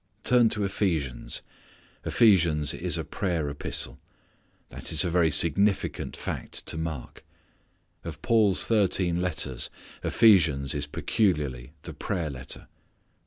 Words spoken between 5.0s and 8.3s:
a very significant fact to mark. Of